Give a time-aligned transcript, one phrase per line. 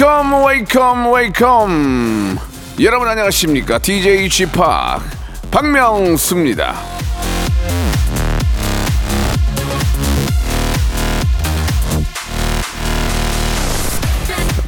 [0.00, 2.38] Welcome, welcome, welcome.
[2.80, 3.78] 여러분 안녕하십니까?
[3.78, 4.50] DJ p
[5.50, 6.74] 박명수입니다.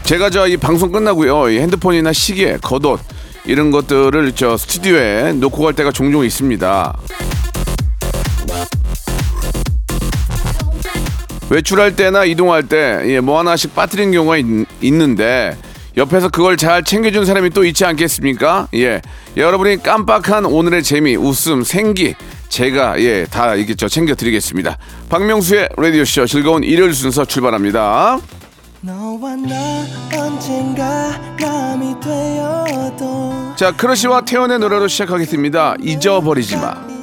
[0.02, 1.48] 제가 저 이 방송 끝나고요.
[1.48, 3.00] 이 핸드폰이나 시계, 겉옷
[3.46, 6.94] 이런 것들을 저 스튜디오에 놓고 갈 때가 종종 있습니다.
[11.52, 14.46] 외출할 때나 이동할 때 뭐 하나씩 빠뜨린 경우가 있,
[14.80, 15.56] 있는데
[15.96, 18.68] 옆에서 그걸 잘 챙겨준 사람이 또 있지 않겠습니까?
[18.74, 19.02] 예,
[19.36, 22.14] 여러분이 깜빡한 오늘의 재미, 웃음, 생기
[22.48, 24.78] 제가 예 다 이게 저 챙겨드리겠습니다.
[25.10, 28.18] 박명수의 라디오 쇼 즐거운 일요일 순서 출발합니다.
[33.56, 35.76] 자, 크러쉬와 태연의 노래로 시작하겠습니다.
[35.80, 37.01] 잊어버리지 마.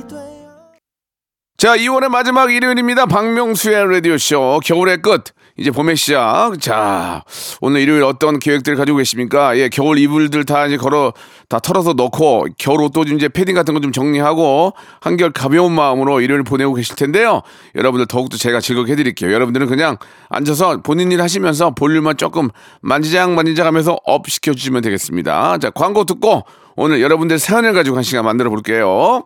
[1.60, 3.06] 자, 2월의 마지막 일요일입니다.
[3.06, 4.62] 박명수의 라디오쇼.
[4.64, 5.26] 겨울의 끝.
[5.58, 6.54] 이제 봄의 시작.
[6.62, 7.26] 자,
[7.60, 9.58] 오늘 일요일 어떤 계획들 가지고 계십니까?
[9.58, 11.12] 예, 겨울 이불들 다 이제 걸어,
[11.50, 16.22] 다 털어서 넣고, 겨울 옷도 좀 이제 패딩 같은 거 좀 정리하고, 한결 가벼운 마음으로
[16.22, 17.42] 일요일 보내고 계실 텐데요.
[17.76, 19.34] 여러분들 더욱더 제가 즐겁게 해드릴게요.
[19.34, 19.98] 여러분들은 그냥
[20.30, 22.48] 앉아서 본인 일 하시면서 볼륨만 조금
[22.82, 25.58] 만지작 만지작 하면서 up 시켜주시면 되겠습니다.
[25.58, 26.44] 자, 광고 듣고,
[26.78, 29.26] 오늘 여러분들 사연을 가지고 한 시간 만들어 볼게요.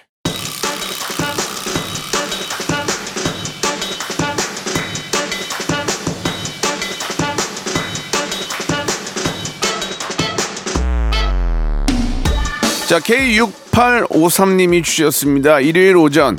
[12.91, 15.61] 자, K6853님이 주셨습니다.
[15.61, 16.37] 일요일 오전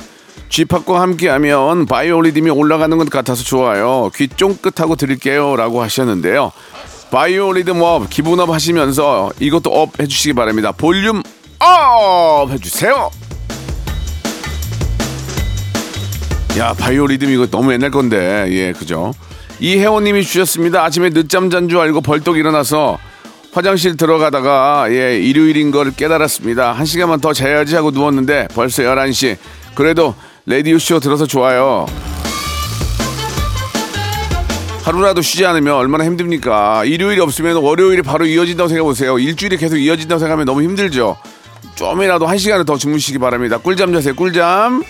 [0.49, 4.11] 쥐팍과 함께하면 바이오리듬이 올라가는 것 같아서 좋아요.
[4.13, 5.55] 귀 쫑긋하고 드릴게요.
[5.55, 6.51] 라고 하셨는데요.
[7.09, 10.71] 바이오리듬 up, 기분 up 하시면서 이것도 up 해주시기 바랍니다.
[10.71, 11.23] 볼륨
[11.57, 13.09] up 해주세요.
[16.59, 18.45] 야, 바이오리듬 이거 너무 옛날 건데.
[18.49, 19.11] 예, 그죠.
[19.59, 20.83] 이혜원님이 주셨습니다.
[20.83, 22.99] 아침에 늦잠 잔 줄 알고 벌떡 일어나서
[23.53, 26.73] 화장실 들어가다가 예, 일요일인 걸 깨달았습니다.
[26.73, 29.37] 한 시간만 더 자야지 하고 누웠는데 벌써 11시.
[29.75, 30.15] 그래도
[30.45, 31.85] 라디오 쇼 들어서 좋아요.
[34.83, 36.83] 하루라도 쉬지 않으면 얼마나 힘듭니까?
[36.83, 39.17] 일요일이 없으면 월요일이 바로 이어진다고 생각해보세요.
[39.17, 41.15] 일주일이 계속 이어진다고 생각하면 너무 힘들죠.
[41.75, 43.57] 좀이라도 한 시간을 더 주무시기 바랍니다.
[43.59, 44.83] 꿀잠 자세요, 꿀잠.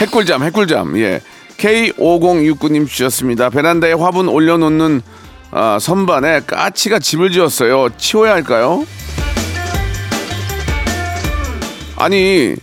[0.00, 0.98] 핵꿀잠, 핵꿀잠.
[0.98, 1.20] 예.
[1.58, 3.50] K5069님 주셨습니다.
[3.50, 5.02] 베란다에 화분 올려놓는
[5.52, 7.88] 아, 선반에 까치가 집을 지었어요.
[7.98, 8.86] 치워야 할까요?
[11.96, 12.54] 아니,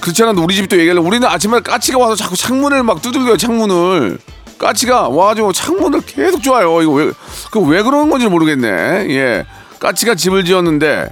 [0.00, 4.18] 그렇지 않아도 우리 집도 얘기하려 우리는 아침에 까치가 와서 자꾸 창문을 막 두들겨요, 창문을.
[4.58, 6.82] 까치가 와가지고 창문을 계속 좋아요.
[6.82, 7.12] 이거 왜,
[7.50, 8.68] 그 왜 그러는 건지 모르겠네.
[9.10, 9.46] 예.
[9.78, 11.10] 까치가 집을 지었는데,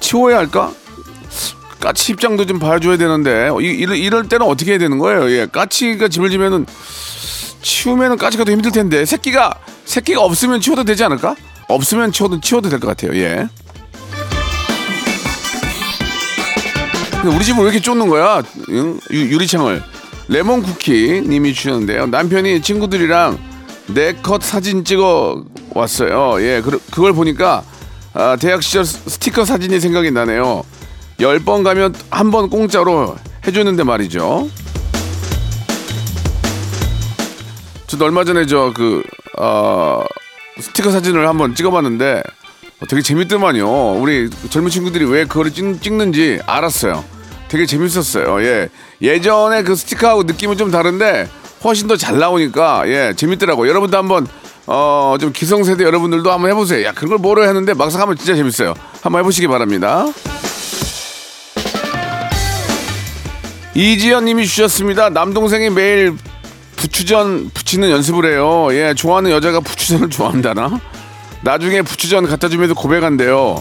[0.00, 0.72] 치워야 할까?
[1.80, 5.30] 까치 입장도 좀 봐줘야 되는데, 이, 이럴, 이럴 때는 어떻게 해야 되는 거예요?
[5.30, 5.46] 예.
[5.46, 6.66] 까치가 집을 지면은,
[7.76, 9.54] 치우면은 까치가 더 힘들 텐데, 새끼가,
[9.84, 11.34] 새끼가 없으면 치워도 되지 않을까?
[11.66, 13.18] 없으면 치워도, 치워도 될 것 같아요.
[13.20, 13.48] 예.
[17.24, 18.40] 우리 집은 왜 이렇게 쫓는 거야?
[18.68, 19.00] 응?
[19.10, 19.82] 유, 유리창을.
[20.28, 22.06] 레몬 쿠키 님이 주셨는데요.
[22.06, 23.36] 남편이 친구들이랑
[23.88, 26.40] 내컷 사진 찍어 왔어요.
[26.42, 27.64] 예, 그, 그걸 보니까
[28.14, 30.62] 아, 대학 시절 스- 스티커 사진이 생각이 나네요.
[31.18, 34.48] 열 번 가면 한 번 공짜로 해주는데 말이죠.
[37.86, 39.02] 저도 얼마 전에 저그
[39.38, 40.04] 어,
[40.60, 42.22] 스티커 사진을 한번 찍어봤는데
[42.82, 43.92] 어, 되게 재밌더만요.
[44.00, 47.04] 우리 젊은 친구들이 왜 그거를 찍, 찍는지 알았어요.
[47.48, 48.42] 되게 재밌었어요.
[48.42, 48.68] 예.
[49.00, 51.28] 예전에 그 스티커하고 느낌은 좀 다른데
[51.64, 53.68] 훨씬 더 잘 나오니까 예 재밌더라고.
[53.68, 54.26] 여러분도 한번
[54.66, 56.84] 어 좀 기성세대 여러분들도 한번 해보세요.
[56.86, 58.74] 야 그걸 뭐로 했는데 막상 하면 진짜 재밌어요.
[59.00, 60.04] 한번 해보시기 바랍니다.
[63.74, 65.10] 이지연 님이 주셨습니다.
[65.10, 66.16] 남동생이 매일
[66.86, 68.68] 부추전 부치는 연습을 해요.
[68.70, 70.80] 예, 좋아하는 여자가 부추전을 좋아한다나?
[71.42, 73.60] 나중에 부추전 갖다 주면서 고백한대요.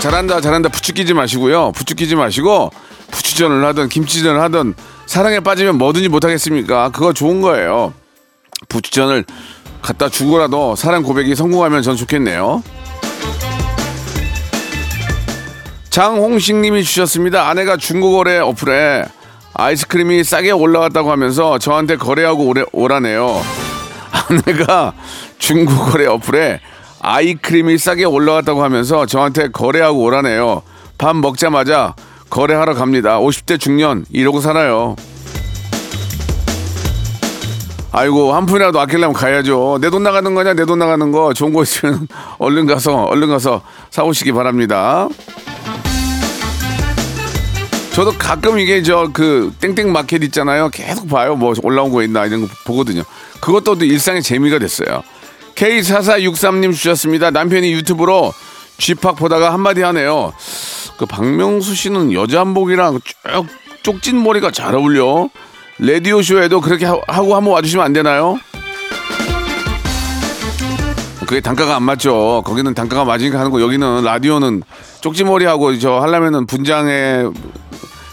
[0.00, 0.68] 잘한다, 잘한다.
[0.68, 1.72] 부추 끼지 마시고요.
[1.72, 2.70] 부추 끼지 마시고
[3.10, 4.74] 부추전을 하든 김치전을 하든
[5.06, 6.90] 사랑에 빠지면 뭐든지 못하겠습니까?
[6.90, 7.94] 그거 좋은 거예요.
[8.68, 9.24] 부추전을
[9.80, 12.62] 갖다 주고라도 사랑 고백이 성공하면 전 좋겠네요.
[15.88, 17.48] 장홍식 님이 주셨습니다.
[17.48, 19.06] 아내가 중고거래 어플에
[19.60, 23.42] 아이스크림이 싸게 올라갔다고 하면서 저한테 거래하고 오래, 오라네요.
[24.10, 24.94] 아내가
[25.38, 26.60] 중고거래 어플에
[27.02, 30.62] 아이크림이 싸게 올라갔다고 하면서 저한테 거래하고 오라네요.
[30.96, 31.94] 밥 먹자마자
[32.30, 33.18] 거래하러 갑니다.
[33.20, 34.96] 50대 중년 이러고 살아요.
[37.92, 39.76] 아이고 한 푼이라도 아끼려면 가야죠.
[39.82, 42.08] 내 돈 나가는 거냐 내 돈 나가는 거 좋은 거 있으면
[42.38, 43.60] 얼른 가서 얼른 가서
[43.90, 45.06] 사오시기 바랍니다.
[48.00, 50.70] 저도 가끔 이게 저 그 땡땡 마켓 있잖아요.
[50.70, 51.36] 계속 봐요.
[51.36, 53.02] 뭐 올라온 거 있나 이런 거 보거든요.
[53.42, 55.02] 그것도 또 일상의 재미가 됐어요.
[55.54, 57.30] K4463님 주셨습니다.
[57.30, 58.32] 남편이 유튜브로
[58.78, 60.32] 쥐팍 보다가 한마디 하네요.
[60.96, 63.46] 그 박명수 씨는 여자 한복이랑 쭉
[63.82, 65.28] 쪽진 머리가 잘 어울려.
[65.78, 68.38] 라디오 쇼에도 그렇게 하- 하고 한번 와주시면 안 되나요?
[71.26, 72.42] 그게 단가가 안 맞죠.
[72.46, 74.62] 거기는 단가가 맞으니까 하는 거 여기는 라디오는
[75.02, 77.24] 쪽지머리하고 저 하려면은 분장에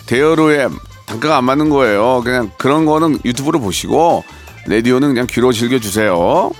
[0.08, 0.68] 대여로에
[1.06, 2.22] 단가가 안 맞는 거예요.
[2.24, 4.24] 그냥 그런 거는 유튜브로 보시고
[4.68, 6.52] 라디오는 그냥 귀로 즐겨주세요.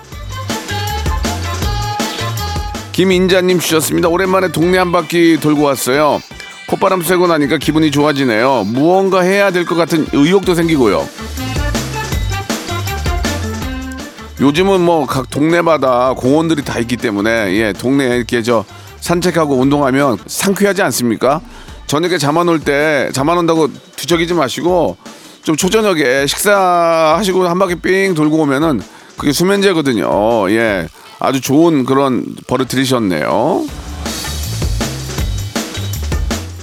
[2.92, 4.08] 김인자님 주셨습니다.
[4.08, 6.20] 오랜만에 동네 한 바퀴 돌고 왔어요.
[6.68, 8.66] 콧바람 쐬고 나니까 기분이 좋아지네요.
[8.68, 11.08] 무언가 해야 될 것 같은 의욕도 생기고요.
[14.40, 18.64] 요즘은 뭐 각 동네마다 공원들이 다 있기 때문에 예 동네에 이렇게 저
[19.00, 21.42] 산책하고 운동하면 상쾌하지 않습니까?
[21.88, 24.98] 저녁에 잠안 올 때 잠안 온다고 뒤척이지 마시고
[25.44, 28.82] 좀 초저녁에 식사하시고 한 바퀴 삥 돌고 오면은
[29.18, 30.52] 그게 수면제거든요.
[30.52, 30.88] 예
[31.20, 33.66] 아주 좋은 그런 버릇 들이셨네요.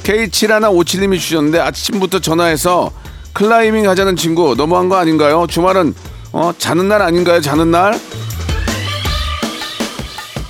[0.05, 2.93] K7157님이 주셨는데 아침부터 전화해서
[3.33, 5.47] 클라이밍 하자는 친구 너무한 거 아닌가요?
[5.49, 5.95] 주말은
[6.33, 7.41] 어 자는 날 아닌가요?
[7.41, 7.99] 자는 날?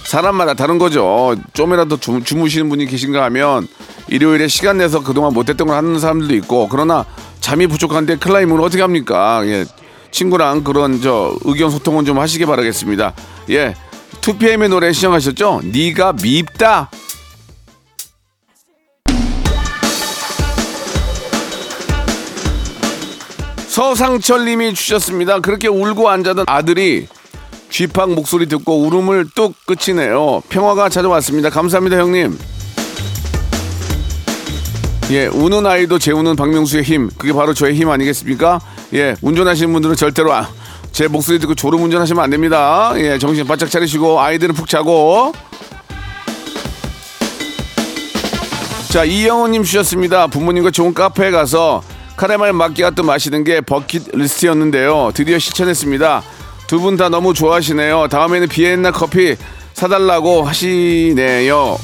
[0.05, 1.37] 사람마다 다른 거죠.
[1.55, 3.69] 좀이라도 주, 주무시는 분이 계신가 하면
[4.15, 7.05] 일요일에 시간 내서 그동안 못했던 걸 하는 사람들도 있고 그러나
[7.41, 9.43] 잠이 부족한데 클라이밍을 어떻게 합니까?
[9.45, 9.65] 예.
[10.13, 13.13] 친구랑 그런 저 의견 소통은 좀 하시기 바라겠습니다.
[13.51, 13.75] 예.
[14.21, 15.63] 2PM의 노래 시청하셨죠?
[15.65, 16.91] 네가 밉다.
[23.67, 25.41] 서상철 님이 주셨습니다.
[25.41, 27.09] 그렇게 울고 앉아던 아들이
[27.69, 30.43] 쥐팍 목소리 듣고 울음을 뚝 끝이네요.
[30.49, 31.51] 평화가 찾아왔습니다.
[31.51, 32.39] 감사합니다, 형님.
[35.11, 37.11] 예, 우는 아이도 재우는 박명수의 힘.
[37.19, 38.61] 그게 바로 저의 힘 아니겠습니까?
[38.95, 40.49] 예, 운전하시는 분들은 절대로 아,
[40.93, 42.93] 제 목소리 듣고 졸음 운전하시면 안 됩니다.
[42.97, 45.33] 예, 정신 바짝 차리시고 아이들은 푹 자고.
[48.91, 50.29] 자, 이영호님 주셨습니다.
[50.29, 51.83] 부모님과 좋은 카페에 가서
[52.17, 55.11] 카레말 마끼아또 마시는 게 버킷리스트였는데요.
[55.15, 56.23] 드디어 실천했습니다.
[56.67, 58.09] 두 분 다 너무 좋아하시네요.
[58.09, 59.37] 다음에는 비엔나 커피
[59.75, 61.77] 사달라고 하시네요.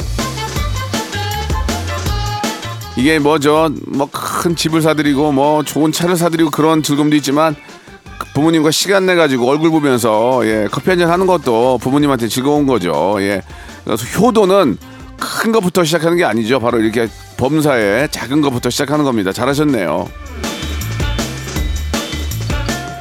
[3.00, 3.70] 이게 뭐죠?
[3.86, 7.56] 뭐 큰 집을 사드리고 뭐 좋은 차를 사드리고 그런 즐거움도 있지만
[8.34, 13.16] 부모님과 시간 내 가지고 얼굴 보면서 예 커피 한 잔 하는 것도 부모님한테 즐거운 거죠.
[13.20, 13.42] 예
[13.84, 14.76] 그래서 효도는
[15.18, 16.60] 큰 것부터 시작하는 게 아니죠.
[16.60, 19.32] 바로 이렇게 범사에 작은 것부터 시작하는 겁니다.
[19.32, 20.06] 잘하셨네요.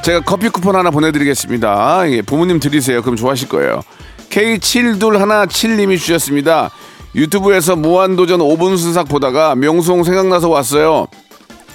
[0.02, 2.10] 제가 커피 쿠폰 하나 보내드리겠습니다.
[2.10, 3.02] 예, 부모님 드리세요.
[3.02, 3.82] 그럼 좋아하실 거예요.
[4.30, 6.70] K7217님이 주셨습니다.
[7.14, 11.06] 유튜브에서 무한도전 5분 순삭 보다가 명수홍 생각나서 왔어요.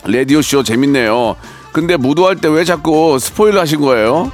[0.06, 1.36] 라디오쇼 재밌네요.
[1.74, 4.32] 근데 무도할 때 왜 자꾸 스포일러 하신 거예요?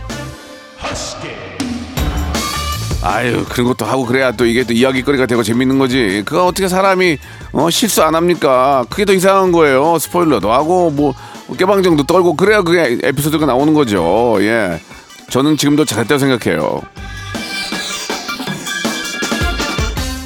[3.04, 6.22] 아유 그런 것도 하고 그래야 또 이게 또 이야기거리가 되고 재밌는 거지.
[6.24, 7.18] 그거 어떻게 사람이
[7.54, 8.86] 어, 실수 안 합니까?
[8.92, 9.98] 그게 더 이상한 거예요.
[9.98, 11.16] 스포일러도 하고 뭐
[11.58, 14.38] 깨방정도 떨고 그래야 그게 에피소드가 나오는 거죠.
[14.42, 14.80] 예,
[15.32, 16.82] 저는 지금도 잘했다고 생각해요.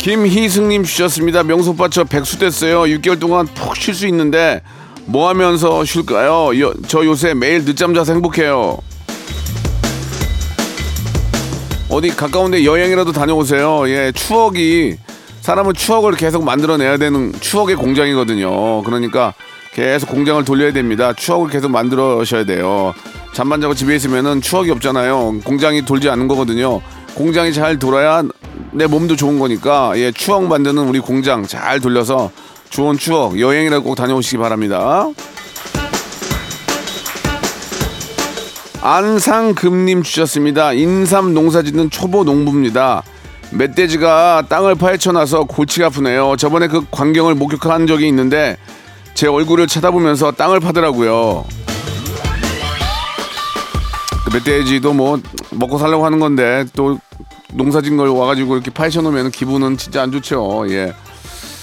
[0.06, 1.42] 김희승님 주셨습니다.
[1.42, 2.82] 명수 오빠 저 백수 됐어요.
[2.82, 4.62] 6개월 동안 푹 쉴 수 있는데
[5.06, 6.60] 뭐 하면서 쉴까요?
[6.62, 8.78] 여- 저 요새 매일 늦잠 자서 행복해요.
[11.90, 13.90] 어디 가까운데 여행이라도 다녀오세요.
[13.90, 14.96] 예, 추억이
[15.42, 18.84] 사람은 추억을 계속 만들어내야 되는 추억의 공장이거든요.
[18.84, 19.34] 그러니까
[19.74, 21.14] 계속 공장을 돌려야 됩니다.
[21.14, 22.94] 추억을 계속 만들어셔야 돼요.
[23.34, 25.40] 잠만 자고 집에 있으면은 추억이 없잖아요.
[25.44, 26.80] 공장이 돌지 않는 거거든요.
[27.16, 28.22] 공장이 잘 돌아야
[28.76, 32.30] 내 몸도 좋은 거니까 예, 추억 만드는 우리 공장 잘 돌려서
[32.70, 35.08] 좋은 추억 여행이라도 꼭 다녀오시기 바랍니다.
[38.82, 40.74] 안상금님 주셨습니다.
[40.74, 43.04] 인삼 농사 짓는 초보 농부입니다.
[43.52, 46.36] 멧돼지가 땅을 파헤쳐놔서 골치가 아프네요.
[46.38, 48.58] 저번에 그 광경을 목격한 적이 있는데
[49.14, 51.46] 제 얼굴을 쳐다보면서 땅을 파더라고요.
[54.26, 55.18] 그 멧돼지도 뭐
[55.52, 57.00] 먹고 살려고 하는 건데 또
[57.54, 60.66] 농사진 걸 와가지고 이렇게 파헤쳐 놓으면 기분은 진짜 안 좋죠.
[60.70, 60.94] 예.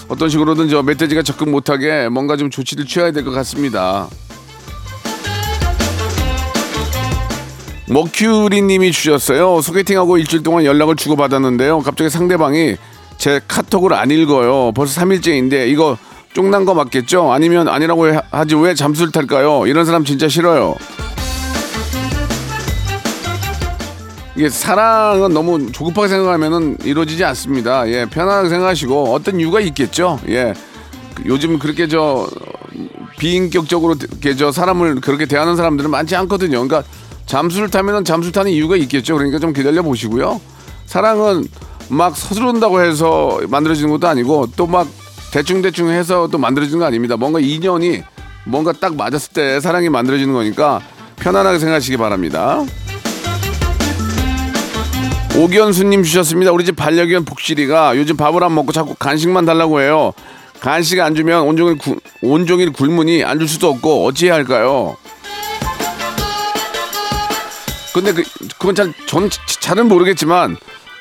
[0.08, 4.08] 어떤 식으로든 저 멧돼지가 접근 못하게 뭔가 좀 조치를 취해야 될 것 같습니다.
[7.88, 9.60] 머큐리님이 주셨어요.
[9.60, 11.80] 소개팅하고 일주일 동안 연락을 주고받았는데요.
[11.80, 12.76] 갑자기 상대방이
[13.18, 14.72] 제 카톡을 안 읽어요.
[14.74, 15.98] 벌써 3일째인데 이거
[16.32, 17.30] 쫑난 거 맞겠죠?
[17.32, 19.66] 아니면 아니라고 해- 하지 왜 잠수를 탈까요?
[19.66, 20.74] 이런 사람 진짜 싫어요.
[24.42, 27.88] 이게 사랑은 너무 조급하게 생각하면은 이루어지지 않습니다.
[27.88, 30.18] 예, 편안하게 생각하시고 어떤 이유가 있겠죠.
[30.26, 30.52] 예,
[31.14, 32.28] 그 요즘 그렇게 저
[33.20, 33.94] 비인격적으로
[34.36, 36.66] 저 사람을 그렇게 대하는 사람들은 많지 않거든요.
[36.66, 36.82] 그러니까
[37.26, 39.14] 잠수를 타면은 잠수 타는 이유가 있겠죠.
[39.14, 40.40] 그러니까 좀 기다려 보시고요.
[40.86, 41.44] 사랑은
[41.88, 44.88] 막 서두른다고 해서 만들어지는 것도 아니고 또 막
[45.30, 47.16] 대충 대충 해서 또 만들어지는 거 아닙니다.
[47.16, 48.02] 뭔가 인연이
[48.44, 50.80] 뭔가 딱 맞았을 때 사랑이 만들어지는 거니까
[51.20, 52.64] 편안하게 생각하시기 바랍니다.
[55.36, 56.52] 오견수님 주셨습니다.
[56.52, 60.12] 우리 집 반려견 복실이가 요즘 밥을 안 먹고 자꾸 간식만 달라고 해요.
[60.60, 64.96] 간식 안 주면 온종일 구- 온종일 굶으니 안 줄 수도 없고 어찌해야 할까요?
[67.94, 68.22] 근데 그
[68.58, 69.28] 그건 잘 전
[69.60, 70.56] 잘은 모르겠지만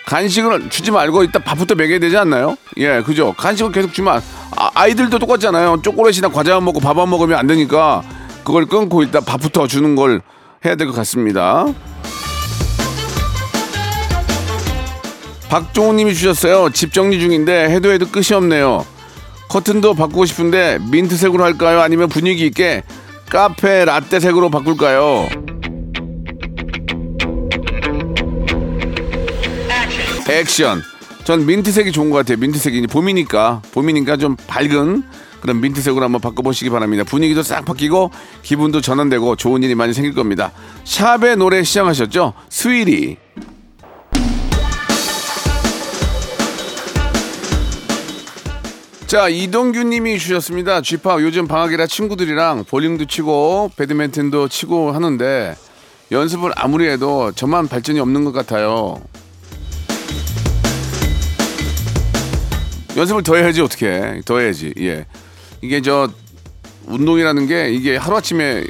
[0.05, 2.57] 간식을 주지 말고 이따 밥부터 먹여야 되지 않나요?
[2.77, 3.33] 예, 그죠.
[3.37, 4.21] 간식을 계속 주면
[4.55, 5.81] 아, 아이들도 똑같잖아요.
[5.83, 8.01] 초콜릿이나 과자 만 먹고 밥 안 먹으면 안 되니까
[8.43, 10.21] 그걸 끊고 일단 밥부터 주는 걸
[10.65, 11.65] 해야 될 것 같습니다.
[15.51, 16.69] 박종우님이 주셨어요.
[16.69, 18.85] 집 정리 중인데 해도 해도 끝이 없네요.
[19.49, 21.81] 커튼도 바꾸고 싶은데 민트색으로 할까요?
[21.81, 22.83] 아니면 분위기 있게
[23.29, 25.27] 카페 라떼색으로 바꿀까요?
[30.29, 30.81] 액션.
[31.25, 32.37] 전 민트색이 좋은 것 같아요.
[32.37, 35.03] 민트색이 봄이니까 봄이니까 좀 밝은
[35.41, 37.03] 그런 민트색으로 한번 바꿔보시기 바랍니다.
[37.03, 38.09] 분위기도 싹 바뀌고
[38.41, 40.53] 기분도 전환되고 좋은 일이 많이 생길 겁니다.
[40.85, 42.35] 샵의 노래 시작하셨죠?
[42.47, 43.17] 스위리.
[49.11, 50.79] 자 이동규 님이 주셨습니다.
[50.79, 55.53] 쥐파 요즘 방학이라 친구들이랑 볼링도 치고 배드민턴도 치고 하는데
[56.13, 58.95] 연습을 아무리 해도 저만 발전이 없는 것 같아요.
[62.95, 64.21] 연습을 더 해야지 어떻게?
[64.23, 65.05] 더 해야지 예.
[65.61, 66.09] 이게 저
[66.85, 68.63] 운동이라는 게 이게 하루아침에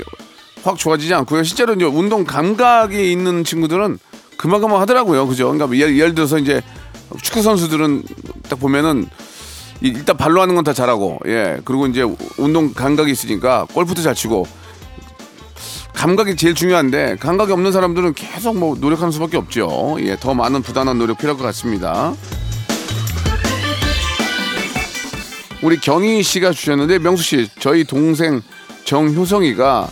[0.63, 1.43] 확 좋아지지 않고요.
[1.43, 3.99] 실제로 이제 운동 감각이 있는 친구들은
[4.37, 5.27] 그만그만 하더라고요.
[5.27, 5.51] 그죠?
[5.51, 6.63] 그러니까 예를, 예를 들어서 이제
[7.21, 8.05] 축구 선수들은
[8.49, 9.07] 딱 보면은 이-
[9.81, 12.05] 일단 발로 하는 건 다 잘하고 예 그리고 이제
[12.37, 14.45] 운동 감각이 있으니까 골프도 잘 치고
[15.95, 20.97] 감각이 제일 중요한데 감각이 없는 사람들은 계속 뭐 노력하는 수밖에 없죠 예 더 많은 부단한
[20.99, 22.13] 노력 필요할 것 같습니다.
[25.63, 28.41] 우리 경희 씨가 주셨는데 명수 씨 저희 동생
[28.85, 29.87] 정효성이가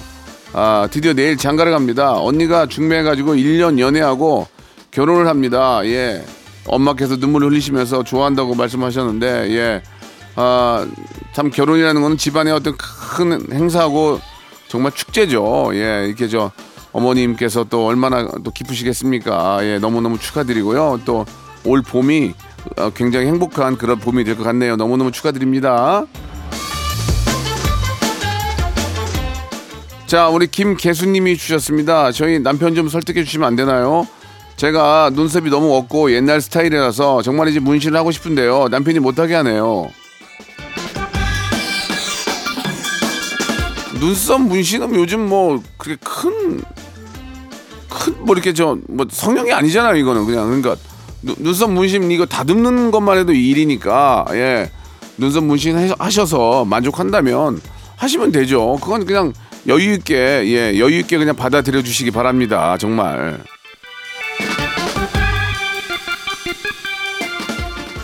[0.53, 2.13] 아, 드디어 내일 장가를 갑니다.
[2.19, 4.47] 언니가 중매해가지고 1년 연애하고
[4.91, 5.81] 결혼을 합니다.
[5.85, 6.23] 예.
[6.69, 9.81] 엄마께서 눈물을 흘리시면서 좋아한다고 말씀하셨는데 예.
[10.35, 10.87] 아,
[11.33, 14.19] 참 결혼이라는 건 집안의 어떤 큰 행사고
[14.67, 15.71] 정말 축제죠.
[15.73, 16.05] 예.
[16.07, 16.51] 이렇게 저
[16.91, 19.59] 어머님께서 또 얼마나 또 기쁘시겠습니까?
[19.63, 19.79] 예.
[19.79, 21.01] 너무너무 축하드리고요.
[21.05, 21.25] 또
[21.65, 22.33] 올 봄이
[22.77, 24.75] 어, 굉장히 행복한 그런 봄이 될 것 같네요.
[24.77, 26.05] 너무너무 축하드립니다.
[30.07, 32.11] 자, 우리 김계수님이 주셨습니다.
[32.11, 34.07] 저희 남편 좀 설득해 주시면 안 되나요?
[34.69, 38.67] 제가 눈썹이 너무 없고 옛날 스타일이라서 정말이지 문신을 하고 싶은데요.
[38.67, 39.89] 남편이 못하게 하네요.
[44.01, 46.61] 눈썹 문신은 요즘 뭐 그렇게 큰
[47.89, 49.95] 큰 뭐 이렇게 저 뭐 성형이 아니잖아요.
[49.95, 50.75] 이거는 그냥 그러니까
[51.21, 54.69] 눈- 눈썹 문신 이거 다듬는 것만 해도 일이니까 예
[55.17, 57.61] 눈썹 문신 해- 하셔서 만족한다면
[57.95, 58.77] 하시면 되죠.
[58.81, 59.31] 그건 그냥
[59.67, 62.75] 여유 있게 예 여유 있게 그냥 받아들여 주시기 바랍니다.
[62.77, 63.39] 정말.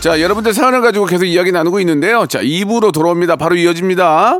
[0.06, 2.26] 자 여러분들 사연을 가지고 계속 이야기 나누고 있는데요.
[2.28, 3.34] 자 2부로 돌아옵니다.
[3.34, 4.38] 바로 이어집니다.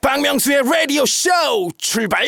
[0.00, 1.30] 박명수의 라디오 쇼
[1.78, 2.24] 출발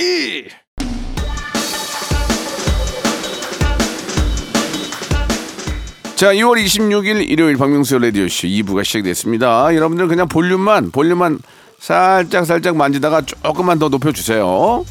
[6.17, 9.73] 자, 2월 26일 일요일 박명수 라디오 쇼 2부가 시작됐습니다.
[9.73, 11.39] 여러분들 그냥 볼륨만, 볼륨만
[11.79, 14.85] 살짝 살짝 만지다가 조금만 더 높여 주세요.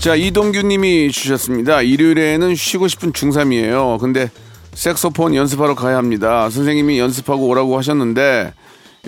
[0.00, 1.82] 자, 이동규 님이 주셨습니다.
[1.82, 3.98] 일요일에는 쉬고 싶은 중3이에요.
[3.98, 4.30] 근데
[4.72, 6.48] 색소폰 연습하러 가야 합니다.
[6.50, 8.54] 선생님이 연습하고 오라고 하셨는데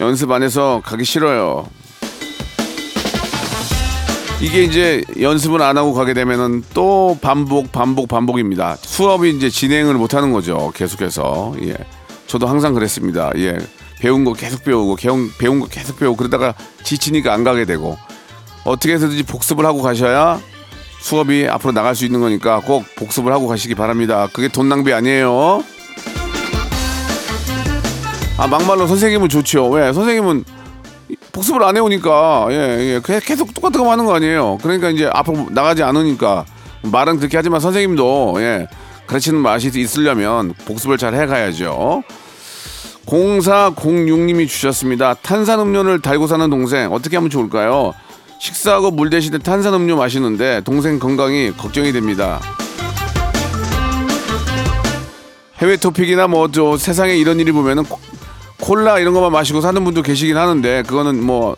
[0.00, 1.68] 연습 안 해서 가기 싫어요.
[4.40, 8.76] 이게 이제 연습을 안 하고 가게 되면은 또 반복 반복 반복입니다.
[8.80, 10.72] 수업이 이제 진행을 못 하는 거죠.
[10.74, 11.54] 계속해서.
[11.62, 11.76] 예.
[12.26, 13.30] 저도 항상 그랬습니다.
[13.36, 13.56] 예.
[14.00, 17.96] 배운 거 계속 배우고 배운, 배운 거 계속 배우고 그러다가 지치니까 안 가게 되고
[18.64, 20.40] 어떻게 해서든지 복습을 하고 가셔야
[21.00, 24.28] 수업이 앞으로 나갈 수 있는 거니까 꼭 복습을 하고 가시기 바랍니다.
[24.32, 25.64] 그게 돈 낭비 아니에요.
[28.38, 29.68] 아 막말로 선생님은 좋죠.
[29.70, 30.44] 왜 선생님은
[31.32, 32.54] 복습을 안 해오니까 예,
[32.96, 34.58] 예 계- 계속 똑같은 거 하는 거 아니에요.
[34.62, 36.44] 그러니까 이제 앞으로 나가지 않으니까
[36.82, 38.66] 말은 그렇게 하지만 선생님도 예
[39.06, 42.02] 가르치는 맛이 있으려면 복습을 잘 해가야죠.
[43.06, 45.14] 0406님이 주셨습니다.
[45.14, 47.92] 탄산음료를 달고 사는 동생 어떻게 하면 좋을까요?
[48.40, 52.40] 식사하고 물 대신에 탄산음료 마시는데 동생 건강이 걱정이 됩니다.
[55.58, 58.00] 해외 토픽이나 뭐 저 세상에 이런 일이 보면은 코-
[58.58, 61.54] 콜라 이런 것만 마시고 사는 분도 계시긴 하는데 그거는 뭐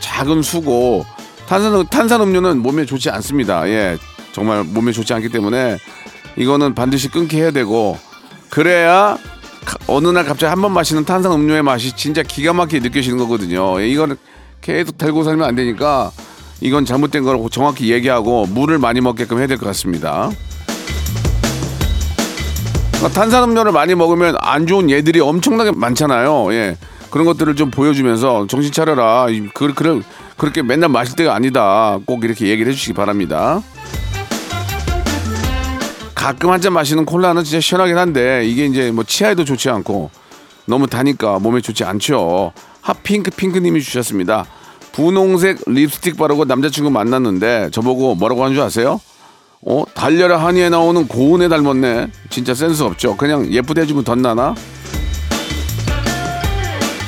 [0.00, 1.04] 작은 수고
[1.48, 3.68] 탄산 탄산 음료는 몸에 좋지 않습니다.
[3.68, 3.98] 예,
[4.32, 5.76] 정말 몸에 좋지 않기 때문에
[6.36, 7.98] 이거는 반드시 끊게 해야 되고
[8.48, 9.18] 그래야
[9.64, 13.80] 가- 어느 날 갑자기 한 번 마시는 탄산 음료의 맛이 진짜 기가 막히게 느껴지는 거거든요.
[13.82, 14.16] 예, 이거는
[14.62, 16.10] 계속 달고 살면 안 되니까
[16.60, 20.30] 이건 잘못된 걸 정확히 얘기하고 물을 많이 먹게끔 해야 될 것 같습니다.
[22.92, 26.54] 그러니까 탄산음료를 많이 먹으면 안 좋은 예들이 엄청나게 많잖아요.
[26.54, 26.76] 예.
[27.10, 29.26] 그런 것들을 좀 보여주면서 정신 차려라.
[29.28, 30.02] 이- 그, 그,
[30.38, 31.98] 그렇게 맨날 마실 때가 아니다.
[32.06, 33.60] 꼭 이렇게 얘기를 해주시기 바랍니다.
[36.14, 40.10] 가끔 한 잔 마시는 콜라는 진짜 시원하긴 한데 이게 이제 뭐 치아에도 좋지 않고
[40.66, 42.52] 너무 다니까 몸에 좋지 않죠.
[42.82, 44.44] 핫핑크 핑크님이 주셨습니다.
[44.92, 49.00] 분홍색 립스틱 바르고 남자친구 만났는데 저보고 뭐라고 하는 줄 아세요?
[49.64, 49.84] 어?
[49.94, 52.08] 달려라 하니에 나오는 고운에 닮았네.
[52.28, 53.16] 진짜 센스 없죠.
[53.16, 54.54] 그냥 예쁘게 해주면 덧나나?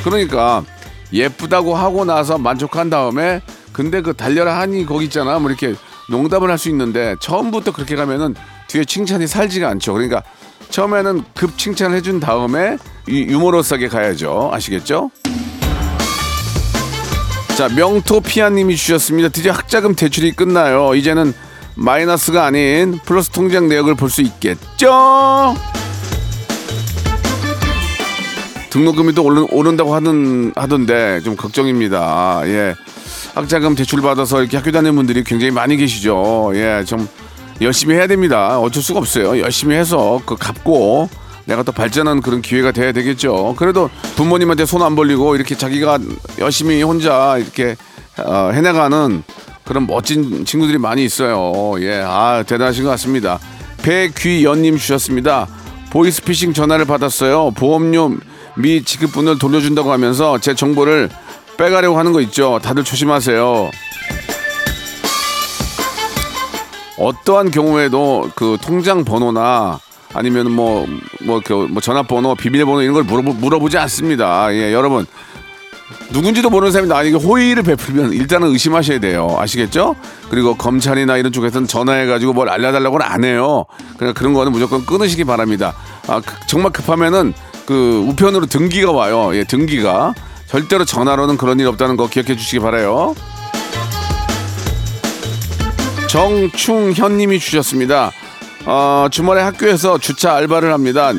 [0.05, 0.65] 그러니까
[1.13, 3.41] 예쁘다고 하고 나서 만족한 다음에
[3.73, 5.39] 근데 그 달려라 하니 거기 있잖아.
[5.39, 5.75] 뭐 이렇게
[6.09, 8.35] 농담을 할 수 있는데 처음부터 그렇게 가면은
[8.69, 9.93] 뒤에 칭찬이 살지가 않죠.
[9.95, 10.23] 그러니까
[10.71, 12.77] 처음에는 급 칭찬을 해준 다음에
[13.09, 14.51] 이 유머러스하게 가야죠.
[14.53, 15.11] 아시겠죠?
[17.57, 19.29] 자, 명토피아님이 주셨습니다.
[19.29, 20.95] 드디어 학자금 대출이 끝나요.
[20.95, 21.33] 이제는
[21.77, 25.55] 마이너스가 아닌 플러스 통장 내역을 볼 수 있겠죠?
[28.71, 32.43] 등록금이 또 오른, 오른다고 하는, 하던데 좀 걱정입니다.
[32.47, 32.75] 예.
[33.37, 36.51] 학자금 대출 받아서 이렇게 학교 다니는 분들이 굉장히 많이 계시죠.
[36.55, 36.83] 예.
[36.85, 37.09] 좀
[37.61, 38.59] 열심히 해야 됩니다.
[38.59, 39.39] 어쩔 수가 없어요.
[39.41, 41.09] 열심히 해서 그 갚고
[41.47, 43.55] 내가 또 발전하는 그런 기회가 돼야 되겠죠.
[43.59, 45.99] 그래도 부모님한테 손 안 벌리고 이렇게 자기가
[46.39, 47.77] 열심히 혼자 이렇게
[48.19, 49.23] 어, 해나가는
[49.65, 51.73] 그런 멋진 친구들이 많이 있어요.
[51.81, 53.39] 예, 아 대단하신 것 같습니다.
[53.83, 55.47] 배귀연님 주셨습니다.
[55.91, 57.53] 보이스피싱 전화를 받았어요.
[57.53, 58.15] 보험료
[58.57, 61.09] 미 지급분을 돌려준다고 하면서 제 정보를
[61.57, 62.59] 빼가려고 하는 거 있죠.
[62.63, 63.71] 다들 조심하세요.
[66.99, 69.81] 어떠한 경우에도 그 통장 번호나
[70.15, 70.87] 아니면 뭐,
[71.23, 74.53] 뭐, 그, 뭐 전화번호, 비밀번호 이런 걸 물어보, 물어보 지 않습니다.
[74.55, 75.07] 예, 여러분.
[76.11, 79.37] 누군지도 모르는 사람이 나에게 호의를 베풀면 일단은 의심하셔야 돼요.
[79.39, 79.97] 아시겠죠?
[80.31, 83.65] 그리고 검찰이나 이런 쪽에서는 전화해가지고 뭘 알려달라고는 안 해요.
[83.97, 85.75] 그러니까 그런 거는 무조건 끊으시기 바랍니다.
[86.07, 87.35] 아, 그- 정말 급하면은
[87.67, 89.31] 그 우편으로 등기가 와요.
[89.35, 90.15] 예, 등기가.
[90.47, 93.15] 절대로 전화로는 그런 일 없다는 거 기억해 주시기 바라요.
[96.09, 98.13] 정충현 님이 주셨습니다.
[98.67, 101.13] 어, 주말에 학교에서 주차 알바를 합니다.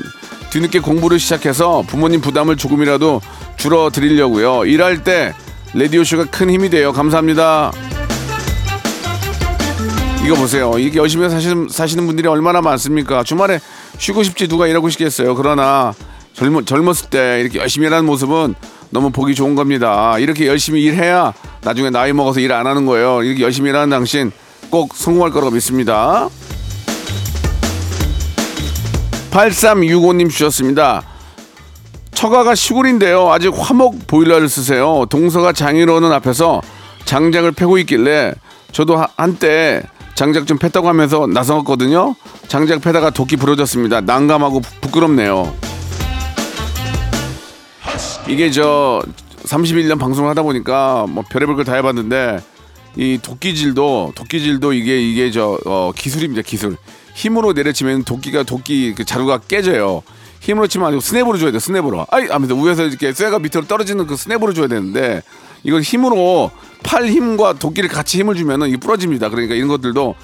[0.50, 3.22] 뒤늦게 공부를 시작해서 부모님 부담을 조금이라도
[3.58, 4.66] 줄어드리려고요.
[4.66, 5.34] 일할 때
[5.74, 6.92] 라디오 쇼가 큰 힘이 돼요.
[6.94, 7.72] 감사합니다.
[10.26, 10.74] 이거 보세요.
[10.80, 13.24] 이게 열심히 사시는, 사시는 분들이 얼마나 많습니까?
[13.24, 13.60] 주말에
[14.00, 15.36] 쉬고 싶지 누가 일하고 싶겠어요.
[15.36, 15.94] 그러나
[16.34, 18.56] 젊, 젊었을 때 이렇게 열심히 일하는 모습은
[18.90, 20.18] 너무 보기 좋은 겁니다.
[20.18, 23.22] 이렇게 열심히 일해야 나중에 나이 먹어서 일 안 하는 거예요.
[23.24, 24.32] 이렇게 열심히 일하는 당신
[24.72, 26.28] 꼭 성공할 거라고 믿습니다.
[29.40, 31.04] 8365님 주셨습니다.
[32.14, 33.30] 처가가 시골인데요.
[33.32, 35.06] 아직 화목 보일러를 쓰세요.
[35.10, 36.62] 동서가 장인어른 앞에서
[37.04, 38.34] 장작을 패고 있길래
[38.72, 39.84] 저도 하- 한때
[40.16, 42.16] 장작 좀 팼다고 하면서 나섰거든요.
[42.48, 44.00] 장작 패다가 도끼 부러졌습니다.
[44.02, 45.54] 난감하고 부- 부끄럽네요.
[48.28, 49.02] 이게 저
[49.46, 52.40] 31년 방송을 하다 보니까 뭐 별의별 걸 다 해봤는데
[52.96, 56.78] 이 도끼질도 도끼질도 이게 이게 저 어, 기술입니다 기술.
[57.14, 60.04] 힘으로 내려치면 도끼가 도끼 그 자루가 깨져요.
[60.42, 62.06] 힘으로 치면 아니고 스냅으로 줘야 돼 스냅으로.
[62.10, 65.22] 아이 하면서 위에서 이렇게 쇠가 밑으로 떨어지는 그 스냅으로 줘야 되는데
[65.64, 66.52] 이걸 힘으로
[66.84, 69.30] 팔 힘과 도끼를 같이 힘을 주면은 이게 부러집니다.
[69.30, 70.16] 그러니까 이런 것들도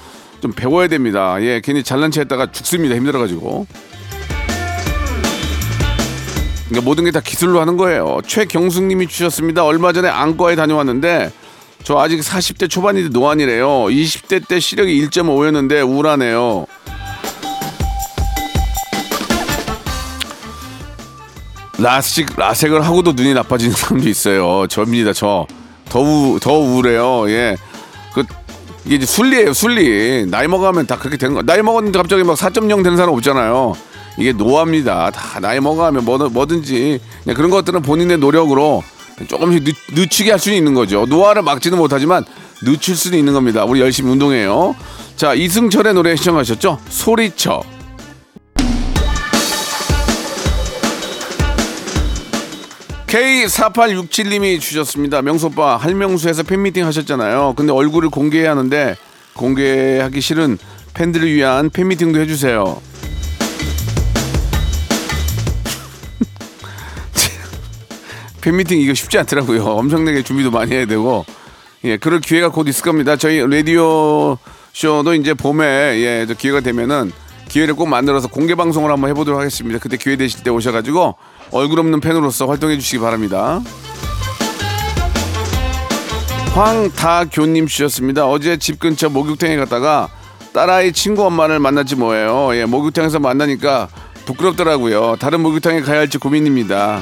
[0.41, 1.37] 좀 배워야 됩니다.
[1.41, 2.95] 예 괜히 잘난 체 했다가 죽습니다.
[2.95, 3.67] 힘들어가지고.
[6.69, 8.19] 그러니까 모든 게 다 기술로 하는 거예요.
[8.25, 9.65] 최경숙님이 주셨습니다.
[9.65, 11.31] 얼마 전에 안과에 다녀왔는데
[11.83, 13.67] 저 아직 40대 초반인데 노안이래요.
[13.67, 16.67] 20대 때 시력이 1.5였는데 우울하네요.
[21.79, 24.67] 라식 라섹을 하고도 눈이 나빠지는 사람도 있어요.
[24.67, 25.13] 저입니다.
[25.13, 25.47] 저.
[25.89, 27.29] 더, 우, 더 우울해요.
[27.29, 27.57] 예.
[28.85, 30.25] 이게 이제 순리예요, 순리.
[30.27, 31.41] 나이 먹으면 다 그렇게 되는 거.
[31.41, 33.73] 나이 먹었는데 갑자기 막 4.0 되는 사람 없잖아요.
[34.17, 35.11] 이게 노화입니다.
[35.11, 36.99] 다 나이 먹어가면 뭐, 뭐든지
[37.35, 38.83] 그런 것들은 본인의 노력으로
[39.27, 41.05] 조금씩 늦, 늦추게 할 수는 있는 거죠.
[41.05, 42.25] 노화를 막지는 못하지만
[42.63, 43.63] 늦출 수는 있는 겁니다.
[43.65, 44.75] 우리 열심히 운동해요.
[45.15, 46.79] 자, 이승철의 노래 시청하셨죠?
[46.89, 47.61] 소리쳐.
[53.07, 55.21] K4867님이 주셨습니다.
[55.21, 57.55] 명소빠 할명수에서 팬미팅 하셨잖아요.
[57.57, 58.95] 근데 얼굴을 공개해야 하는데
[59.33, 60.57] 공개하기 싫은
[60.93, 62.81] 팬들을 위한 팬미팅도 해주세요.
[68.41, 69.63] 팬미팅 이거 쉽지 않더라고요.
[69.65, 71.25] 엄청나게 준비도 많이 해야 되고
[71.83, 73.15] 예 그럴 기회가 곧 있을 겁니다.
[73.15, 74.37] 저희 라디오
[74.73, 77.11] 쇼도 이제 봄에 예저 기회가 되면은
[77.47, 79.79] 기회를 꼭 만들어서 공개 방송을 한번 해보도록 하겠습니다.
[79.79, 81.15] 그때 기회 되실 때 오셔가지고
[81.51, 83.61] 얼굴 없는 팬으로서 활동해 주시기 바랍니다.
[86.53, 88.27] 황다교님 주셨습니다.
[88.27, 90.09] 어제 집 근처 목욕탕에 갔다가
[90.53, 92.55] 딸아이 친구 엄마를 만났지 뭐예요.
[92.55, 93.87] 예, 목욕탕에서 만나니까
[94.25, 95.15] 부끄럽더라고요.
[95.19, 97.01] 다른 목욕탕에 가야 할지 고민입니다.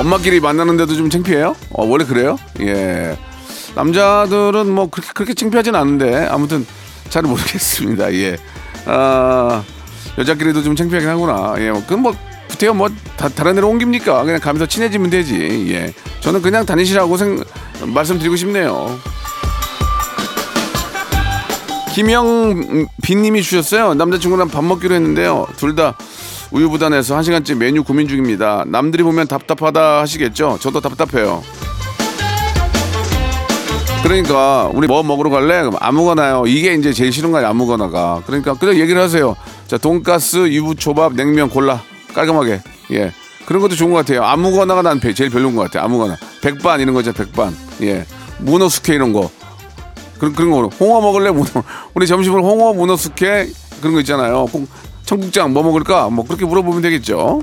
[0.00, 1.54] 엄마끼리 만나는데도 좀 창피해요?
[1.72, 2.38] 어, 원래 그래요?
[2.60, 3.18] 예.
[3.74, 6.66] 남자들은 뭐 그렇게, 그렇게 창피하진 않은데 아무튼
[7.10, 8.12] 잘 모르겠습니다.
[8.14, 8.38] 예.
[8.86, 9.62] 아,
[10.16, 11.54] 여자끼리도 좀 창피하긴 하구나.
[11.58, 11.70] 예.
[11.70, 12.14] 뭐,
[12.48, 14.24] 부태요 뭐, 다, 다른 데로 옮깁니까?
[14.24, 15.70] 그냥 가면서 친해지면 되지.
[15.70, 15.92] 예.
[16.20, 17.44] 저는 그냥 다니시라고 생,
[17.84, 18.98] 말씀드리고 싶네요.
[21.94, 23.92] 김영빈님이 주셨어요.
[23.94, 25.46] 남자친구랑 밥 먹기로 했는데요.
[25.58, 25.94] 둘 다
[26.52, 28.64] 우유부단해서 한 시간째 메뉴 고민 중입니다.
[28.66, 30.58] 남들이 보면 답답하다 하시겠죠?
[30.60, 31.42] 저도 답답해요.
[34.02, 35.62] 그러니까 우리 뭐 먹으러 갈래?
[35.78, 36.44] 아무거나요.
[36.46, 37.48] 이게 이제 제일 싫은 거예요.
[37.48, 38.22] 아무거나가.
[38.26, 39.36] 그러니까 그냥 얘기를 하세요.
[39.66, 41.80] 자 돈가스, 유부초밥, 냉면 골라
[42.14, 42.62] 깔끔하게.
[42.92, 43.12] 예.
[43.46, 44.24] 그런 것도 좋은 것 같아요.
[44.24, 45.84] 아무거나가 난 배- 제일 별로인 것 같아요.
[45.84, 46.16] 아무거나.
[46.40, 47.12] 백반 이런 거죠.
[47.12, 47.54] 백반.
[47.82, 48.06] 예.
[48.38, 49.30] 문어 숙회 이런 거.
[50.18, 50.62] 그런 그런 거.
[50.80, 51.30] 홍어 먹을래?
[51.30, 51.46] 문어.
[51.94, 53.48] 우리 점심으로 홍어, 문어 숙회
[53.80, 54.46] 그런 거 있잖아요.
[54.46, 54.66] 꼭
[55.10, 56.08] 청국장 뭐 먹을까?
[56.08, 57.42] 뭐 그렇게 물어보면 되겠죠.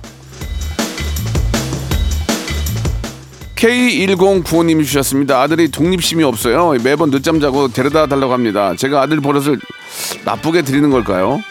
[3.57, 5.41] K1095님이 주셨습니다.
[5.41, 6.75] 아들이 독립심이 없어요.
[6.81, 8.73] 매번 늦잠 자고 데려다 달라고 합니다.
[8.77, 9.59] 제가 아들 버릇을
[10.23, 11.41] 나쁘게 드리는 걸까요?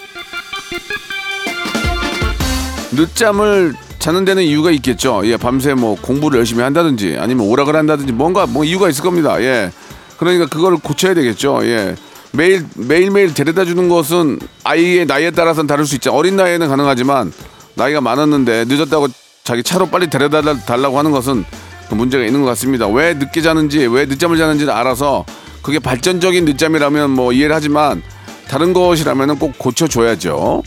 [2.92, 5.20] 늦잠을 자는 데는 이유가 있겠죠.
[5.24, 9.38] 예, 밤새 뭐 공부를 열심히 한다든지 아니면 오락을 한다든지 뭔가 뭐 이유가 있을 겁니다.
[9.42, 9.70] 예.
[10.16, 11.60] 그러니까 그걸 고쳐야 되겠죠.
[11.64, 11.94] 예.
[12.36, 16.12] 매일 매일매일 데려다 주는 것은 아이의 나이에 따라서는 다를 수 있죠.
[16.12, 17.32] 어린 나이에는 가능하지만
[17.74, 19.08] 나이가 많았는데 늦었다고
[19.42, 21.44] 자기 차로 빨리 데려다 달라고 하는 것은
[21.88, 22.86] 그 문제가 있는 것 같습니다.
[22.88, 25.24] 왜 늦게 자는지, 왜 늦잠을 자는지를 알아서
[25.62, 28.02] 그게 발전적인 늦잠이라면 뭐 이해를 하지만
[28.48, 30.62] 다른 것이라면 꼭 고쳐줘야죠.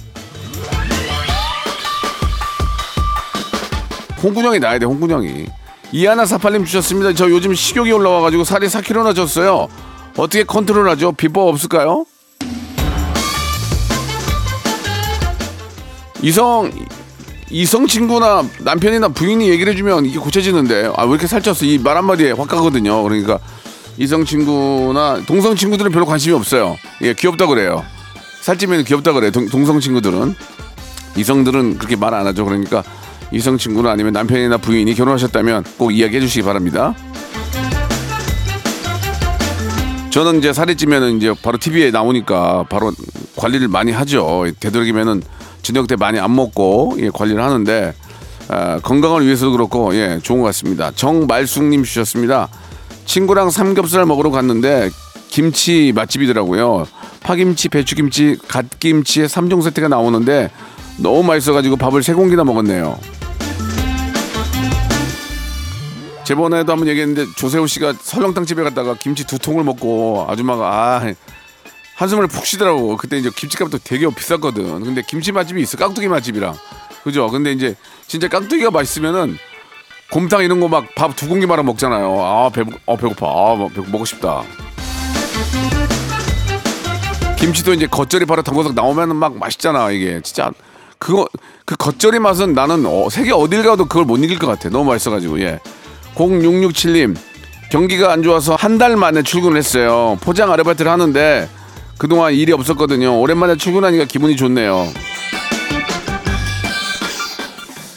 [4.24, 5.46] 홍군형이 나야 돼, 홍군형이.
[5.92, 7.14] 이하나 사팔님 주셨습니다.
[7.14, 9.68] 저 요즘 식욕이 올라와가지고 살이 4kg나 쪘어요.
[10.18, 11.14] 어떻게 컨트롤하죠?
[11.14, 12.06] 비법 없을까요?
[16.22, 16.70] 이성
[17.50, 21.64] 이성 친구나 남편이나 부인이 얘기를 해주면 이게 고쳐지는데 아 왜 이렇게 살쪘어?
[21.66, 23.02] 이 말 한마디에 확 가거든요.
[23.04, 23.40] 그러니까
[23.98, 26.78] 이성 친구나 동성 친구들은 별로 관심이 없어요.
[27.02, 27.84] 예 귀엽다 그래요.
[28.42, 29.32] 살찌면 귀엽다 그래요.
[29.32, 30.36] 동, 동성 친구들은.
[31.18, 32.46] 이성들은 그렇게 말 안 하죠.
[32.46, 32.84] 그러니까
[33.32, 36.94] 이성 친구나 아니면 남편이나 부인이 결혼하셨다면 꼭 이야기해 주시기 바랍니다
[40.20, 42.92] 저는 이제 살이 찌면은 이제 바로 TV에 나오니까 바로
[43.38, 44.48] 관리를 많이 하죠.
[44.60, 45.24] 되도록이면은
[45.62, 47.94] 저녁 때 많이 안 먹고 예, 관리를 하는데
[48.50, 50.92] 아, 건강을 위해서도 그렇고 예, 좋은 것 같습니다.
[50.94, 52.50] 정말숙님 주셨습니다.
[53.06, 54.90] 친구랑 삼겹살 먹으러 갔는데
[55.30, 56.86] 김치 맛집이더라고요.
[57.22, 60.52] 파김치, 배추김치, 갓김치의 삼종 세트가 나오는데
[60.98, 63.00] 너무 맛있어가지고 밥을 세 공기나 먹었네요.
[66.30, 70.68] 저번에도 한번 얘기했는데 조세호 씨가 설렁탕 집에 갔다가 김치 두 통을 먹고 아줌마가
[71.02, 71.14] 아
[71.96, 72.98] 한숨을 푹 쉬더라고.
[72.98, 74.84] 그때 이제 김치값도 되게 비쌌거든.
[74.84, 75.76] 근데 김치 맛집이 있어.
[75.78, 76.54] 깍두기 맛집이랑.
[77.04, 77.30] 그죠?
[77.30, 79.40] 근데 이제 진짜 깍두기가 맛있으면은
[80.12, 82.22] 곰탕 이런 거 막 밥 두 공기 말아 먹잖아요.
[82.22, 83.26] 아, 배, 어, 배고파.
[83.26, 84.44] 아, 뭐, 배, 먹고 싶다.
[87.38, 90.22] 김치도 이제 겉절이 바로 담궈서 나오면은 막 맛있잖아, 이게.
[90.24, 90.52] 진짜.
[91.00, 91.28] 그거,
[91.66, 94.70] 그 겉절이 맛은 나는 어, 세계 어딜 가도 그걸 못 이길 것 같아.
[94.70, 95.60] 너무 맛있어가지고, 예.
[96.20, 97.16] 0667님,
[97.72, 100.18] 경기가 안 좋아서 한 달 만에 출근을 했어요.
[100.22, 101.50] 포장 아르바이트를 하는데
[101.98, 103.20] 그동안 일이 없었거든요.
[103.20, 104.88] 오랜만에 출근하니까 기분이 좋네요.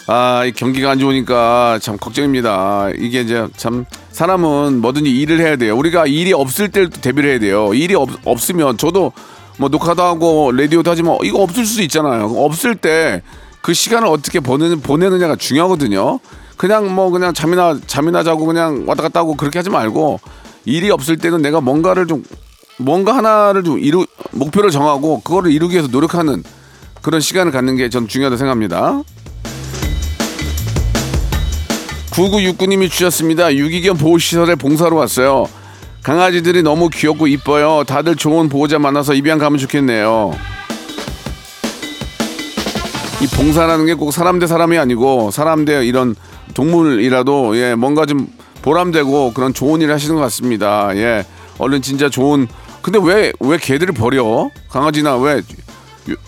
[0.08, 2.90] 아, 이 경기가 안 좋으니까 참 걱정입니다.
[2.98, 5.76] 이게 이제 참 사람은 뭐든지 일을 해야 돼요.
[5.76, 7.72] 우리가 일이 없을 때도 대비를 해야 돼요.
[7.74, 9.12] 일이 없, 없으면 저도
[9.58, 12.26] 뭐 녹화도 하고 라디오도 하지만 이거 없을 수도 있잖아요.
[12.36, 13.22] 없을 때
[13.62, 16.18] 그 시간을 어떻게 보내는, 보내느냐가 중요하거든요.
[16.56, 20.20] 그냥 뭐 그냥 잠이나 잠이나 자고 그냥 왔다 갔다 하고 그렇게 하지 말고
[20.64, 22.22] 일이 없을 때는 내가 뭔가를 좀
[22.78, 26.42] 뭔가 하나를 좀 이루 목표를 정하고 그거를 이루기 위해서 노력하는
[27.02, 29.02] 그런 시간을 갖는 게 전 중요하다 고 생각합니다.
[32.10, 33.54] 9969님이 주셨습니다.
[33.54, 35.46] 유기견 보호시설에 봉사로 왔어요.
[36.02, 37.84] 강아지들이 너무 귀엽고 이뻐요.
[37.86, 40.36] 다들 좋은 보호자 만나서 입양 가면 좋겠네요.
[43.22, 46.14] 이 봉사라는 게 꼭 사람 대 사람이 아니고 사람 대 이런
[46.54, 48.28] 동물이라도 예 뭔가 좀
[48.62, 50.90] 보람되고 그런 좋은 일을 하시는 것 같습니다.
[50.96, 51.24] 예
[51.58, 52.46] 얼른 진짜 좋은
[52.82, 55.42] 근데 왜 왜 개들을 버려 강아지나 왜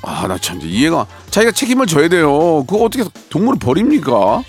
[0.02, 2.64] 아 나 참 이해가 자기가 책임을 져야 돼요.
[2.68, 4.42] 그거 어떻게 동물을 버립니까?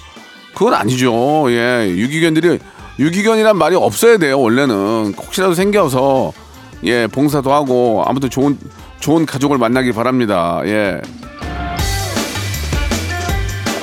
[0.53, 1.45] 그건 아니죠.
[1.49, 2.59] 예 유기견들이
[2.99, 4.39] 유기견이란 말이 없어야 돼요.
[4.39, 6.31] 원래는 혹시라도 생겨서
[6.83, 8.57] 예 봉사도 하고 아무튼 좋은
[8.99, 10.61] 좋은 가족을 만나길 바랍니다.
[10.65, 11.01] 예.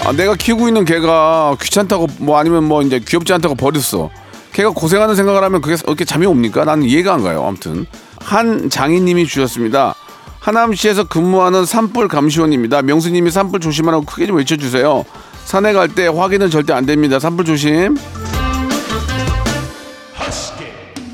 [0.04, 4.10] 아, 내가 키우고 있는 개가 귀찮다고 뭐 아니면 뭐 이제 귀엽지 않다고 버렸어.
[4.52, 6.64] 걔가 고생하는 생각을 하면 그게 어떻게 잠이 옵니까?
[6.64, 7.44] 나는 이해가 안 가요.
[7.46, 7.86] 아무튼
[8.20, 9.94] 한 장인님이 주셨습니다.
[10.40, 12.82] 하남시에서 근무하는 산불 감시원입니다.
[12.82, 15.04] 명수님이 산불 조심하라고 크게 좀 외쳐주세요.
[15.44, 17.18] 산에 갈 때 확인은 절대 안 됩니다.
[17.20, 17.96] 산불 조심.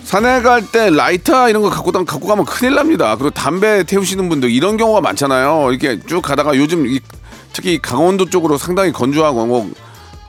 [0.05, 3.15] 산에 갈 때 라이터 이런 거 갖고, 다- 갖고 가면 큰일 납니다.
[3.17, 5.69] 그리고 담배 태우시는 분들 이런 경우가 많잖아요.
[5.71, 6.99] 이렇게 쭉 가다가 요즘 이-
[7.53, 9.71] 특히 강원도 쪽으로 상당히 건조하고 뭐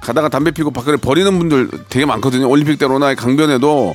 [0.01, 2.47] 가다가 담배 피고 밖에 버리는 분들 되게 많거든요.
[2.49, 3.93] 올림픽대로나 강변에도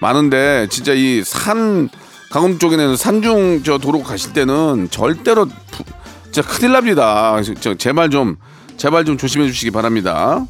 [0.00, 1.88] 많은데 진짜 이 산
[2.30, 5.84] 강원도 쪽에는 산중 저 도로 가실 때는 절대로 부-
[6.30, 7.36] 진짜 큰일 납니다.
[7.60, 8.36] 저 제발 좀
[8.78, 10.44] 제발 좀 조심해 주시기 바랍니다.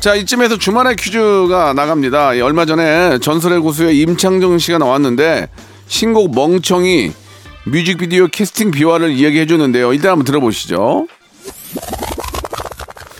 [0.00, 2.36] 자 이쯤에서 주말에 퀴즈가 나갑니다.
[2.36, 5.48] 예, 얼마 전에 전설의 고수의 임창정 씨가 나왔는데
[5.86, 7.12] 신곡 멍청이
[7.66, 9.92] 뮤직비디오 캐스팅 비화를 이야기해 주는데요.
[9.92, 11.06] 일단 한번 들어보시죠.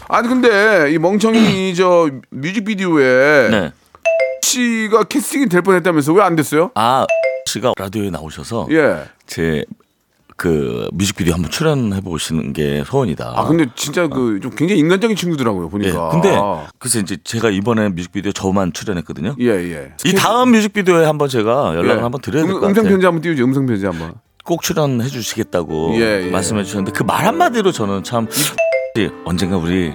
[0.08, 3.72] 아니 근데 이 멍청이 저 뮤직비디오에 네.
[4.42, 6.70] 씨가 캐스팅이 될 뻔했다면서 왜 안 됐어요?
[6.74, 7.06] 아
[7.46, 9.04] 씨가 라디오에 나오셔서 예.
[9.26, 9.64] 제
[10.36, 13.34] 그 뮤직비디오 한번 출연해 보시는 게 소원이다.
[13.36, 15.70] 아 근데 진짜 그 좀 굉장히 인간적인 친구더라고요 예.
[15.70, 16.08] 보니까.
[16.08, 16.36] 근데
[16.80, 19.36] 그래서 이제 제가 이번에 뮤직비디오 저만 출연했거든요.
[19.38, 19.92] 예 예.
[20.04, 22.02] 이 다음 뮤직비디오에 한번 제가 연락을 예.
[22.02, 22.90] 한번 드려야 될 음, 것 음성 같아요.
[22.94, 23.44] 편지 한번 띄우죠.
[23.44, 24.14] 음성 편지 한번.
[24.44, 26.30] 꼭 출연해 주시겠다고 예, 예.
[26.30, 28.28] 말씀해 주셨는데 그 말 한마디로 저는 참
[29.24, 29.92] 언젠가 우리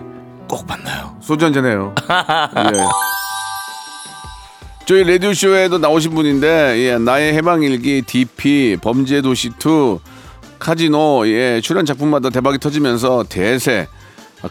[0.47, 1.15] 꼭 만나요.
[1.21, 1.93] 소주 한잔해요.
[2.73, 2.79] 예.
[4.85, 9.99] 저희 라디오 쇼에도 나오신 분인데 예, 나의 해방일기, DP, 범죄 도시 2,
[10.57, 13.87] 카지노 예, 출연 작품마다 대박이 터지면서 대세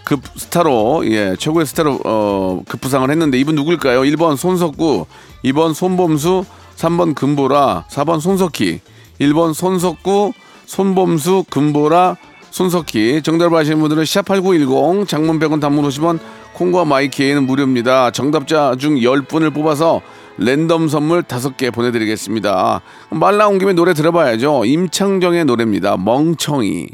[0.05, 4.03] 급 스타로 예, 최고의 스타로 어, 급부상을 했는데 이분 누굴까요?
[4.03, 5.07] 1번 손석구,
[5.45, 6.45] 2번 손범수,
[6.77, 8.81] 3번 금보라, 4번 손석희,
[9.21, 10.33] 1번 손석구,
[10.67, 12.17] 손범수, 금보라,
[12.51, 16.19] 손석희 정답을 아시는 분들은 샵8910 장문 100원 단문 50원
[16.55, 18.11] 콩과 마이키에는 무료입니다.
[18.11, 20.01] 정답자 중 10분을 뽑아서
[20.39, 22.81] 랜덤 선물 5개 보내드리겠습니다.
[23.11, 24.65] 말 나온 김에 노래 들어봐야죠.
[24.65, 25.97] 임창정의 노래입니다.
[25.97, 26.89] 멍청이.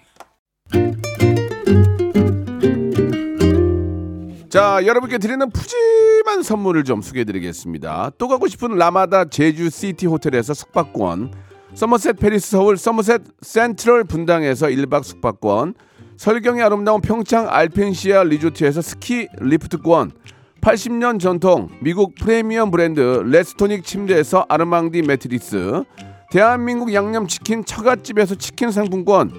[4.48, 8.12] 자, 여러분께 드리는 푸짐한 선물을 좀 소개해드리겠습니다.
[8.18, 11.32] 또 가고 싶은 라마다 제주 시티 호텔에서 숙박권,
[11.74, 15.74] 서머셋 팰리스 서울 서머셋 센트럴 분당에서 1박 숙박권,
[16.16, 20.12] 설경이 아름다운 평창 알펜시아 리조트에서 스키 리프트권,
[20.60, 25.82] 80년 전통 미국 프리미엄 브랜드 레스토닉 침대에서 아르망디 매트리스,
[26.30, 29.32] 대한민국 양념치킨 처갓집에서 치킨 상품권,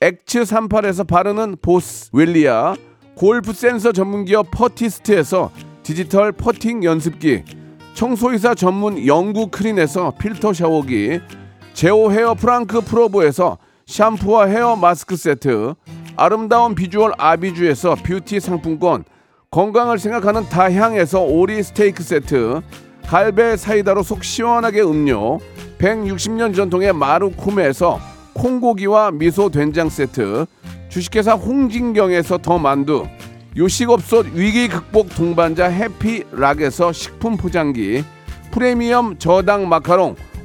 [0.00, 2.76] 엑츠 38에서 바르는 보스 웰리아
[3.16, 5.50] 골프 센서 전문기업 퍼티스트에서
[5.82, 7.42] 디지털 퍼팅 연습기
[7.94, 11.20] 청소이사 전문 영구 크린에서 필터 샤워기
[11.74, 15.74] 제오 헤어 프랑크 프로보에서 샴푸와 헤어 마스크 세트
[16.16, 19.04] 아름다운 비주얼 아비주에서 뷰티 상품권
[19.50, 22.60] 건강을 생각하는 다향에서 오리 스테이크 세트
[23.06, 25.38] 갈배 사이다로 속 시원하게 음료
[25.78, 27.98] 160년 전통의 마루코메에서
[28.34, 30.46] 콩고기와 미소 된장 세트
[30.88, 33.06] 주식회사 홍진경에서 더 만두
[33.56, 38.04] 요식업소 위기 극복 동반자 해피락에서 식품 포장기
[38.50, 40.16] 프리미엄 저당 마카롱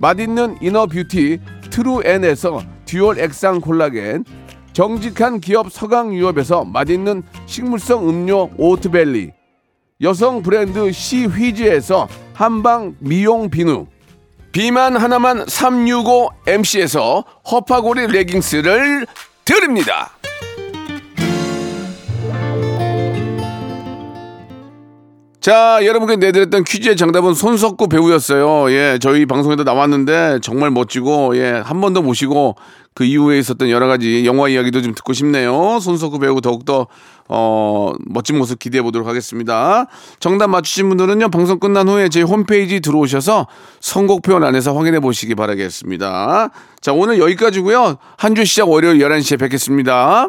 [0.00, 1.40] 맛있는 inner beauty
[1.70, 4.24] 트루엔에서 dual 액상 콜라겐
[4.72, 9.32] 정직한 기업 서강유업에서 맛있는 식물성 음료 오트벨리
[10.00, 13.86] 여성 브랜드 시휘즈에서 한방 미용 비누
[14.52, 19.06] 비만 하나만 365MC에서 허파고리 레깅스를
[19.44, 20.10] 드립니다.
[25.40, 28.70] 자, 여러분께 내드렸던 퀴즈의 정답은 손석구 배우였어요.
[28.72, 32.56] 예, 저희 방송에도 나왔는데 정말 멋지고, 예, 한 번 더 모시고
[32.94, 35.78] 그 이후에 있었던 여러 가지 영화 이야기도 좀 듣고 싶네요.
[35.80, 36.88] 손석구 배우 더욱더,
[37.28, 39.86] 어, 멋진 모습 기대해 보도록 하겠습니다.
[40.18, 43.46] 정답 맞추신 분들은요, 방송 끝난 후에 저희 홈페이지 들어오셔서
[43.80, 46.50] 선곡표 안에서 확인해 보시기 바라겠습니다.
[46.82, 50.26] 자, 오늘 여기까지고요 한 주 시작 월요일 11시에 뵙겠습니다.